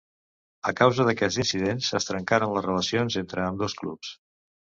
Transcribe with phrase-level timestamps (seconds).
[0.69, 4.17] A causa d'aquests incidents es trencaren les relacions entre ambdós clubs.